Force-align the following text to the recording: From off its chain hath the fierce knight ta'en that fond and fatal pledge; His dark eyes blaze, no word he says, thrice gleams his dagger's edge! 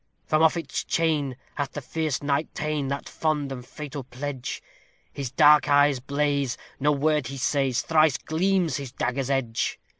From 0.25 0.41
off 0.41 0.57
its 0.57 0.83
chain 0.83 1.37
hath 1.53 1.73
the 1.73 1.79
fierce 1.81 2.23
knight 2.23 2.55
ta'en 2.55 2.87
that 2.87 3.07
fond 3.07 3.51
and 3.51 3.63
fatal 3.63 4.03
pledge; 4.03 4.59
His 5.13 5.29
dark 5.31 5.69
eyes 5.69 5.99
blaze, 5.99 6.57
no 6.79 6.91
word 6.91 7.27
he 7.27 7.37
says, 7.37 7.81
thrice 7.83 8.17
gleams 8.17 8.77
his 8.77 8.91
dagger's 8.91 9.29
edge! 9.29 9.79